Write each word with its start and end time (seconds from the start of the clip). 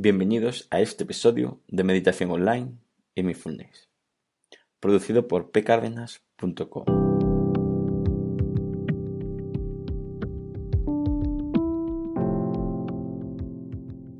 Bienvenidos 0.00 0.68
a 0.70 0.80
este 0.80 1.02
episodio 1.02 1.60
de 1.66 1.82
Meditación 1.82 2.30
Online 2.30 2.78
y 3.16 3.24
Mindfulness, 3.24 3.88
producido 4.78 5.26
por 5.26 5.50
pcardenas.com. 5.50 6.84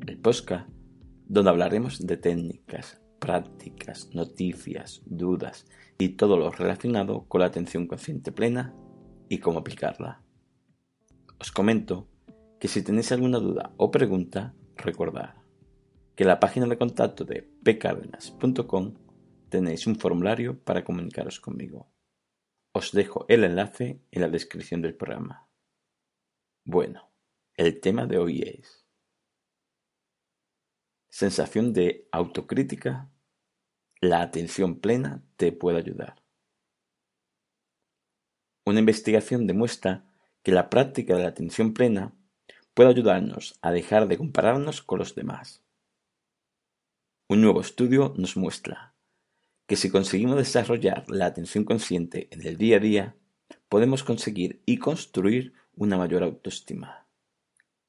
El 0.08 0.18
podcast 0.18 0.68
donde 1.28 1.50
hablaremos 1.50 2.04
de 2.04 2.16
técnicas, 2.16 3.00
prácticas, 3.20 4.12
noticias, 4.12 5.02
dudas 5.06 5.64
y 5.96 6.08
todo 6.16 6.36
lo 6.36 6.50
relacionado 6.50 7.28
con 7.28 7.40
la 7.40 7.46
atención 7.46 7.86
consciente 7.86 8.32
plena 8.32 8.74
y 9.28 9.38
cómo 9.38 9.60
aplicarla. 9.60 10.24
Os 11.38 11.52
comento 11.52 12.08
que 12.58 12.66
si 12.66 12.82
tenéis 12.82 13.12
alguna 13.12 13.38
duda 13.38 13.74
o 13.76 13.92
pregunta, 13.92 14.56
recordad 14.74 15.36
que 16.18 16.24
en 16.24 16.28
la 16.30 16.40
página 16.40 16.66
de 16.66 16.76
contacto 16.76 17.24
de 17.24 17.42
pcardenas.com 17.42 18.94
tenéis 19.48 19.86
un 19.86 19.94
formulario 19.94 20.58
para 20.64 20.82
comunicaros 20.82 21.38
conmigo. 21.38 21.92
Os 22.72 22.90
dejo 22.90 23.24
el 23.28 23.44
enlace 23.44 24.02
en 24.10 24.22
la 24.22 24.28
descripción 24.28 24.82
del 24.82 24.96
programa. 24.96 25.48
Bueno, 26.64 27.08
el 27.54 27.78
tema 27.78 28.06
de 28.06 28.18
hoy 28.18 28.42
es 28.42 28.84
sensación 31.08 31.72
de 31.72 32.08
autocrítica. 32.10 33.12
La 34.00 34.20
atención 34.20 34.80
plena 34.80 35.22
te 35.36 35.52
puede 35.52 35.78
ayudar. 35.78 36.24
Una 38.66 38.80
investigación 38.80 39.46
demuestra 39.46 40.10
que 40.42 40.50
la 40.50 40.68
práctica 40.68 41.14
de 41.14 41.22
la 41.22 41.28
atención 41.28 41.74
plena 41.74 42.12
puede 42.74 42.90
ayudarnos 42.90 43.56
a 43.62 43.70
dejar 43.70 44.08
de 44.08 44.18
compararnos 44.18 44.82
con 44.82 44.98
los 44.98 45.14
demás 45.14 45.62
un 47.28 47.42
nuevo 47.42 47.60
estudio 47.60 48.14
nos 48.16 48.38
muestra 48.38 48.94
que 49.66 49.76
si 49.76 49.90
conseguimos 49.90 50.38
desarrollar 50.38 51.04
la 51.08 51.26
atención 51.26 51.64
consciente 51.64 52.26
en 52.30 52.46
el 52.46 52.56
día 52.56 52.78
a 52.78 52.80
día, 52.80 53.16
podemos 53.68 54.02
conseguir 54.02 54.62
y 54.64 54.78
construir 54.78 55.52
una 55.76 55.98
mayor 55.98 56.22
autoestima. 56.22 57.06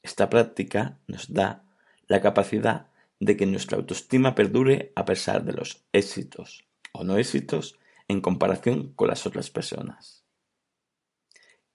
Esta 0.03 0.29
práctica 0.29 0.99
nos 1.07 1.33
da 1.33 1.63
la 2.07 2.19
capacidad 2.19 2.87
de 3.21 3.37
que 3.37 3.45
nuestra 3.45 3.77
autoestima 3.77 4.35
perdure 4.35 4.91
a 4.97 5.05
pesar 5.05 5.45
de 5.45 5.53
los 5.53 5.85
éxitos 5.93 6.67
o 6.91 7.05
no 7.05 7.17
éxitos 7.17 7.79
en 8.09 8.19
comparación 8.19 8.91
con 8.93 9.07
las 9.07 9.25
otras 9.25 9.49
personas. 9.49 10.25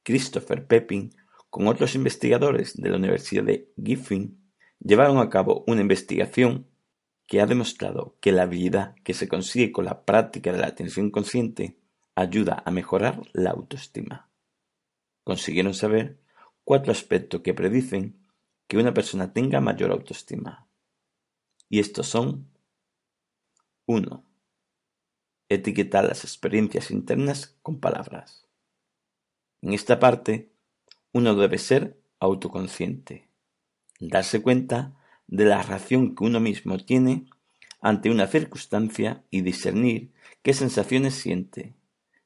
Christopher 0.03 0.67
Pepin, 0.67 1.15
con 1.49 1.67
otros 1.67 1.95
investigadores 1.95 2.77
de 2.77 2.91
la 2.91 2.99
Universidad 2.99 3.45
de 3.45 3.73
Giffin, 3.83 4.53
llevaron 4.81 5.17
a 5.17 5.31
cabo 5.31 5.65
una 5.67 5.81
investigación 5.81 6.67
que 7.27 7.41
ha 7.41 7.47
demostrado 7.47 8.17
que 8.21 8.33
la 8.33 8.43
habilidad 8.43 8.95
que 9.03 9.15
se 9.15 9.29
consigue 9.29 9.73
con 9.73 9.85
la 9.85 10.05
práctica 10.05 10.53
de 10.53 10.59
la 10.59 10.67
atención 10.67 11.11
consciente 11.11 11.79
ayuda 12.15 12.63
a 12.65 12.71
mejorar 12.71 13.23
la 13.33 13.51
autoestima. 13.51 14.29
Consiguieron 15.25 15.75
saber 15.75 16.19
cuatro 16.65 16.93
aspectos 16.93 17.41
que 17.41 17.55
predicen 17.55 18.25
que 18.67 18.77
una 18.77 18.95
persona 18.95 19.33
tenga 19.33 19.61
mayor 19.61 19.91
autoestima. 19.91 20.69
Y 21.69 21.81
estos 21.81 22.07
son 22.07 22.51
1. 23.87 24.25
Etiquetar 25.49 26.05
las 26.05 26.25
experiencias 26.25 26.91
internas 26.91 27.59
con 27.63 27.81
palabras. 27.81 28.49
En 29.61 29.73
esta 29.73 29.99
parte, 29.99 30.51
uno 31.13 31.35
debe 31.35 31.59
ser 31.59 31.99
autoconsciente, 32.19 33.29
darse 34.01 34.43
cuenta 34.43 34.95
de 35.27 35.45
la 35.45 35.63
reacción 35.63 36.15
que 36.15 36.25
uno 36.25 36.41
mismo 36.41 36.79
tiene 36.79 37.27
ante 37.81 38.11
una 38.11 38.27
circunstancia 38.27 39.25
y 39.31 39.43
discernir 39.43 40.13
qué 40.43 40.55
sensaciones 40.55 41.15
siente, 41.15 41.75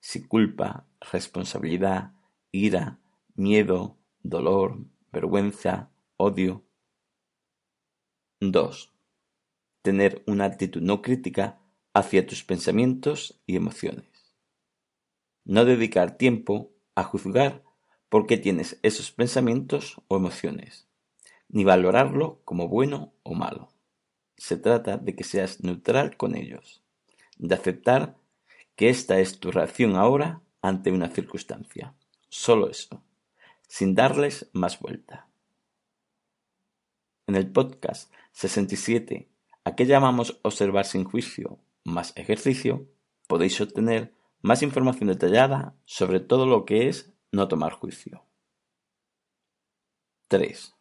si 0.00 0.26
culpa, 0.26 0.86
responsabilidad, 1.12 2.12
ira, 2.52 2.98
miedo, 3.34 3.96
dolor, 4.22 4.78
vergüenza, 5.12 5.90
odio. 6.16 6.64
2. 8.40 8.92
Tener 9.82 10.22
una 10.26 10.44
actitud 10.44 10.80
no 10.80 11.02
crítica 11.02 11.58
hacia 11.92 12.26
tus 12.26 12.44
pensamientos 12.44 13.40
y 13.46 13.56
emociones. 13.56 14.36
No 15.44 15.64
dedicar 15.64 16.16
tiempo 16.16 16.72
a 16.94 17.02
juzgar 17.02 17.64
por 18.08 18.26
qué 18.26 18.38
tienes 18.38 18.78
esos 18.82 19.10
pensamientos 19.10 20.00
o 20.08 20.16
emociones 20.16 20.87
ni 21.48 21.64
valorarlo 21.64 22.40
como 22.44 22.68
bueno 22.68 23.12
o 23.22 23.34
malo. 23.34 23.68
Se 24.36 24.56
trata 24.56 24.96
de 24.96 25.16
que 25.16 25.24
seas 25.24 25.62
neutral 25.62 26.16
con 26.16 26.36
ellos, 26.36 26.82
de 27.38 27.54
aceptar 27.54 28.16
que 28.76 28.88
esta 28.88 29.18
es 29.18 29.40
tu 29.40 29.50
reacción 29.50 29.96
ahora 29.96 30.40
ante 30.62 30.92
una 30.92 31.08
circunstancia. 31.08 31.94
Solo 32.28 32.70
eso, 32.70 33.02
sin 33.66 33.94
darles 33.94 34.48
más 34.52 34.78
vuelta. 34.78 35.26
En 37.26 37.34
el 37.34 37.50
podcast 37.50 38.12
67, 38.32 39.28
a 39.64 39.74
qué 39.74 39.86
llamamos 39.86 40.38
observar 40.42 40.86
sin 40.86 41.04
juicio 41.04 41.58
más 41.84 42.12
ejercicio, 42.16 42.86
podéis 43.26 43.60
obtener 43.60 44.14
más 44.40 44.62
información 44.62 45.08
detallada 45.08 45.74
sobre 45.84 46.20
todo 46.20 46.46
lo 46.46 46.64
que 46.64 46.88
es 46.88 47.12
no 47.32 47.48
tomar 47.48 47.72
juicio. 47.72 48.22
3. 50.28 50.77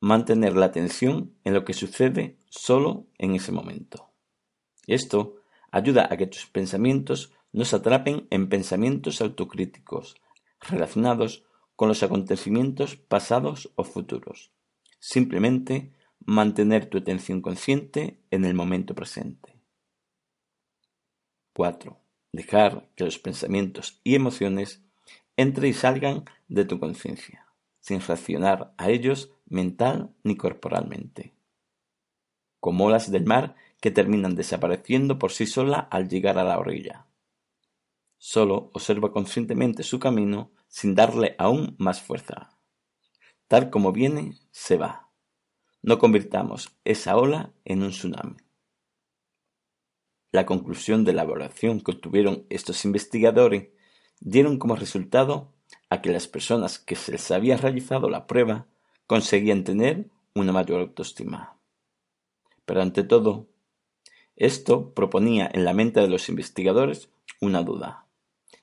Mantener 0.00 0.54
la 0.54 0.66
atención 0.66 1.34
en 1.42 1.54
lo 1.54 1.64
que 1.64 1.72
sucede 1.72 2.38
solo 2.48 3.06
en 3.18 3.34
ese 3.34 3.50
momento. 3.50 4.12
Esto 4.86 5.42
ayuda 5.72 6.06
a 6.08 6.16
que 6.16 6.28
tus 6.28 6.46
pensamientos 6.46 7.32
no 7.52 7.64
se 7.64 7.76
atrapen 7.76 8.28
en 8.30 8.48
pensamientos 8.48 9.20
autocríticos 9.20 10.14
relacionados 10.60 11.44
con 11.74 11.88
los 11.88 12.02
acontecimientos 12.04 12.94
pasados 12.94 13.72
o 13.74 13.82
futuros. 13.82 14.52
Simplemente 15.00 15.92
mantener 16.24 16.86
tu 16.86 16.98
atención 16.98 17.40
consciente 17.40 18.20
en 18.30 18.44
el 18.44 18.54
momento 18.54 18.94
presente. 18.94 19.56
4. 21.54 21.98
Dejar 22.32 22.88
que 22.94 23.04
los 23.04 23.18
pensamientos 23.18 24.00
y 24.04 24.14
emociones 24.14 24.80
entren 25.36 25.70
y 25.70 25.72
salgan 25.72 26.24
de 26.46 26.64
tu 26.64 26.78
conciencia 26.78 27.47
sin 27.88 28.02
reaccionar 28.02 28.74
a 28.76 28.90
ellos 28.90 29.32
mental 29.46 30.14
ni 30.22 30.36
corporalmente. 30.36 31.34
Como 32.60 32.84
olas 32.84 33.10
del 33.10 33.24
mar 33.24 33.56
que 33.80 33.90
terminan 33.90 34.34
desapareciendo 34.34 35.18
por 35.18 35.32
sí 35.32 35.46
sola 35.46 35.78
al 35.78 36.06
llegar 36.10 36.36
a 36.38 36.44
la 36.44 36.58
orilla. 36.58 37.06
Solo 38.18 38.70
observa 38.74 39.10
conscientemente 39.10 39.84
su 39.84 39.98
camino 39.98 40.50
sin 40.66 40.94
darle 40.94 41.34
aún 41.38 41.76
más 41.78 42.02
fuerza. 42.02 42.58
Tal 43.46 43.70
como 43.70 43.90
viene, 43.92 44.34
se 44.50 44.76
va. 44.76 45.08
No 45.80 45.98
convirtamos 45.98 46.76
esa 46.84 47.16
ola 47.16 47.54
en 47.64 47.82
un 47.82 47.90
tsunami. 47.90 48.36
La 50.30 50.44
conclusión 50.44 51.04
de 51.04 51.14
la 51.14 51.22
evaluación 51.22 51.80
que 51.80 51.92
obtuvieron 51.92 52.44
estos 52.50 52.84
investigadores 52.84 53.70
dieron 54.20 54.58
como 54.58 54.76
resultado 54.76 55.54
a 55.90 56.02
que 56.02 56.10
las 56.10 56.28
personas 56.28 56.78
que 56.78 56.96
se 56.96 57.12
les 57.12 57.30
había 57.30 57.56
realizado 57.56 58.08
la 58.10 58.26
prueba 58.26 58.66
conseguían 59.06 59.64
tener 59.64 60.10
una 60.34 60.52
mayor 60.52 60.80
autoestima. 60.80 61.56
Pero 62.64 62.82
ante 62.82 63.02
todo, 63.02 63.46
esto 64.36 64.92
proponía 64.94 65.50
en 65.52 65.64
la 65.64 65.72
mente 65.72 66.00
de 66.00 66.08
los 66.08 66.28
investigadores 66.28 67.10
una 67.40 67.62
duda, 67.62 68.06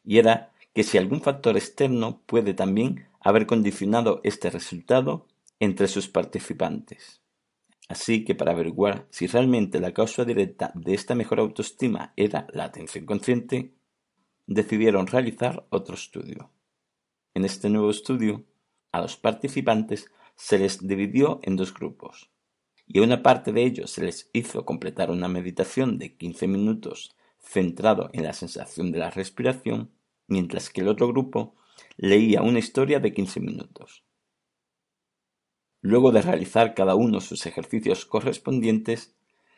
y 0.04 0.20
era 0.20 0.54
que 0.74 0.84
si 0.84 0.98
algún 0.98 1.22
factor 1.22 1.58
externo 1.58 2.22
puede 2.26 2.54
también 2.54 3.08
haber 3.20 3.48
condicionado 3.48 4.22
este 4.24 4.50
resultado 4.50 5.26
entre 5.60 5.88
sus 5.88 6.08
participantes. 6.08 7.22
Así 7.88 8.24
que 8.24 8.36
para 8.36 8.52
averiguar 8.52 9.08
si 9.10 9.28
realmente 9.28 9.80
la 9.80 9.94
causa 9.94 10.26
directa 10.26 10.72
de 10.76 10.94
esta 10.94 11.16
mejor 11.16 11.40
autoestima 11.40 12.14
era 12.16 12.48
la 12.52 12.66
atención 12.66 13.06
consciente, 13.06 13.74
decidieron 14.48 15.08
realizar 15.08 15.66
otro 15.70 15.96
estudio. 15.96 16.52
En 17.36 17.44
este 17.44 17.70
nuevo 17.70 17.90
estudio, 17.90 18.46
a 18.94 19.02
los 19.02 19.18
participantes 19.18 20.10
se 20.38 20.58
les 20.58 20.88
dividió 20.88 21.42
en 21.44 21.58
dos 21.58 21.74
grupos, 21.74 22.32
y 22.88 23.00
a 23.00 23.04
una 23.04 23.24
parte 23.24 23.52
de 23.52 23.66
ellos 23.66 23.92
se 23.92 24.06
les 24.06 24.30
hizo 24.32 24.66
completar 24.66 25.12
una 25.12 25.28
meditación 25.28 25.98
de 25.98 26.16
15 26.16 26.48
minutos 26.48 27.14
centrado 27.38 28.10
en 28.14 28.24
la 28.24 28.32
sensación 28.32 28.94
de 28.94 29.00
la 29.00 29.12
respiración, 29.12 29.92
mientras 30.28 30.70
que 30.70 30.80
el 30.80 30.88
otro 30.88 31.10
grupo 31.10 31.56
leía 31.98 32.42
una 32.42 32.60
historia 32.60 33.02
de 33.02 33.14
15 33.14 33.42
minutos. 33.42 34.06
Luego 35.82 36.14
de 36.14 36.22
realizar 36.22 36.74
cada 36.74 36.96
uno 36.96 37.20
sus 37.20 37.46
ejercicios 37.46 38.06
correspondientes, 38.06 39.14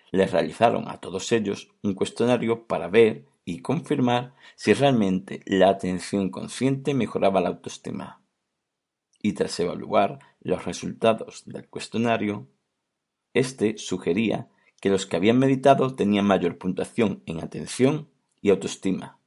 les 0.10 0.32
realizaron 0.32 0.88
a 0.88 1.00
todos 1.00 1.32
ellos 1.32 1.70
un 1.84 1.94
cuestionario 1.94 2.66
para 2.66 2.88
ver 2.88 3.28
y 3.48 3.62
confirmar 3.62 4.36
si 4.58 4.74
realmente 4.74 5.42
la 5.46 5.70
atención 5.70 6.30
consciente 6.32 6.94
mejoraba 6.94 7.40
la 7.40 7.48
autoestima. 7.48 8.22
Y 9.22 9.34
tras 9.34 9.58
evaluar 9.62 10.20
los 10.42 10.66
resultados 10.66 11.44
del 11.46 11.70
cuestionario, 11.70 12.50
Este 13.34 13.78
sugería 13.78 14.50
que 14.82 14.90
los 14.90 15.06
que 15.06 15.16
habían 15.16 15.40
meditado 15.40 15.96
tenían 15.96 16.26
mayor 16.26 16.58
puntuación 16.58 17.24
en 17.26 17.40
atención 17.40 18.10
y 18.42 18.50
autoestima 18.50 19.18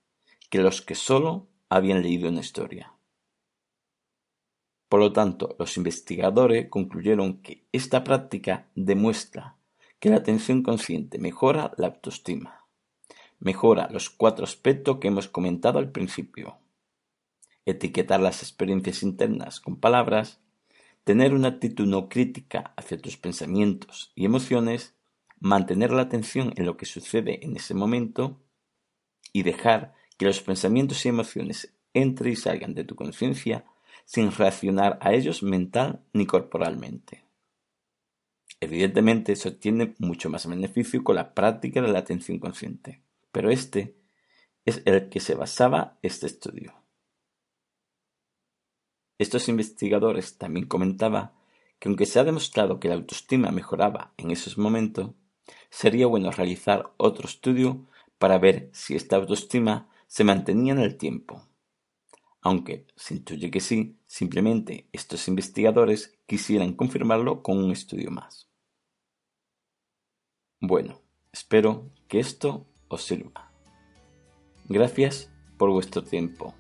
que 0.51 0.59
los 0.59 0.83
que 0.83 0.97
solo 0.97 1.49
habían 1.71 2.03
leído 2.03 2.29
una 2.29 2.41
historia. 2.41 2.93
Por 4.91 5.01
lo 5.01 5.15
tanto, 5.15 5.57
los 5.59 5.79
investigadores 5.79 6.69
concluyeron 6.69 7.41
que 7.41 7.65
esta 7.73 8.05
práctica 8.05 8.69
demuestra 8.75 9.57
que 9.99 10.11
la 10.11 10.17
atención 10.17 10.63
consciente 10.63 11.19
mejora 11.19 11.73
la 11.79 11.87
autoestima, 11.87 12.60
mejora 13.41 13.89
los 13.91 14.11
cuatro 14.11 14.45
aspectos 14.45 14.99
que 14.99 15.09
hemos 15.09 15.29
comentado 15.29 15.79
al 15.79 15.91
principio. 15.91 16.59
Etiquetar 17.67 18.21
las 18.21 18.43
experiencias 18.43 19.03
internas 19.03 19.61
con 19.61 19.77
palabras, 19.77 20.41
tener 21.05 21.35
una 21.35 21.49
actitud 21.49 21.87
no 21.87 22.09
crítica 22.09 22.75
hacia 22.77 23.01
tus 23.01 23.17
pensamientos 23.17 24.13
y 24.15 24.27
emociones, 24.27 24.95
mantener 25.41 25.91
la 25.91 26.03
atención 26.03 26.53
en 26.57 26.67
lo 26.67 26.77
que 26.77 26.87
sucede 26.87 27.45
en 27.45 27.57
ese 27.57 27.75
momento 27.75 28.41
y 29.33 29.43
dejar 29.43 29.95
que 30.19 30.27
los 30.27 30.41
pensamientos 30.43 31.05
y 31.05 31.09
emociones 31.09 31.75
entren 31.95 32.33
y 32.33 32.37
salgan 32.37 32.75
de 32.75 32.85
tu 32.85 32.95
conciencia 32.95 33.65
sin 34.05 34.31
reaccionar 34.33 34.99
a 35.01 35.13
ellos 35.13 35.43
mental 35.43 36.05
ni 36.13 36.27
corporalmente. 36.27 37.25
Evidentemente 38.61 39.37
se 39.37 39.49
obtiene 39.49 39.95
mucho 39.99 40.29
más 40.29 40.47
beneficio 40.47 41.03
con 41.03 41.17
la 41.17 41.33
práctica 41.33 41.81
de 41.81 41.89
la 41.89 42.01
atención 42.01 42.39
consciente, 42.39 43.01
pero 43.33 43.51
este 43.51 43.97
es 44.65 44.83
el 44.85 45.09
que 45.09 45.21
se 45.21 45.35
basaba 45.35 45.99
este 46.03 46.27
estudio. 46.27 46.75
Estos 49.19 49.49
investigadores 49.49 50.39
también 50.39 50.67
comentaban 50.67 51.33
que 51.79 51.89
aunque 51.89 52.07
se 52.07 52.19
ha 52.19 52.25
demostrado 52.25 52.81
que 52.81 52.89
la 52.89 52.95
autoestima 52.95 53.51
mejoraba 53.51 54.13
en 54.17 54.31
esos 54.31 54.59
momentos, 54.59 55.13
sería 55.71 56.07
bueno 56.07 56.31
realizar 56.31 56.93
otro 56.97 57.27
estudio 57.27 57.87
para 58.19 58.39
ver 58.39 58.71
si 58.73 58.95
esta 58.95 59.17
autoestima 59.17 59.89
se 60.07 60.25
mantenía 60.25 60.73
en 60.73 60.81
el 60.81 60.97
tiempo 60.97 61.51
aunque 62.43 62.87
se 62.97 63.15
intuye 63.15 63.51
que 63.51 63.61
sí, 63.61 63.99
simplemente 64.07 64.89
estos 64.93 65.29
investigadores 65.29 66.19
quisieran 66.27 66.75
confirmarlo 66.75 67.43
con 67.43 67.59
un 67.59 67.71
estudio 67.71 68.11
más. 68.11 68.49
Bueno, 70.61 71.01
espero 71.33 71.91
que 72.09 72.21
esto 72.21 72.67
os 72.91 73.05
sirva. 73.05 73.51
Gracias 74.69 75.31
por 75.57 75.71
vuestro 75.71 76.05
tiempo. 76.05 76.55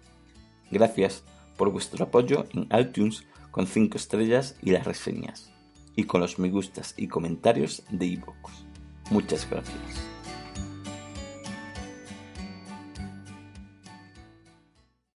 Gracias 0.70 1.22
por 1.58 1.70
vuestro 1.70 2.06
apoyo 2.06 2.46
en 2.54 2.68
iTunes 2.78 3.26
con 3.50 3.66
5 3.66 3.98
estrellas 3.98 4.56
y 4.62 4.70
las 4.70 4.86
reseñas, 4.86 5.52
y 5.94 6.04
con 6.04 6.22
los 6.22 6.38
me 6.38 6.48
gustas 6.48 6.94
y 6.96 7.08
comentarios 7.08 7.82
de 7.90 8.06
iVoox. 8.06 8.52
Muchas 9.10 9.48
gracias. 9.50 10.09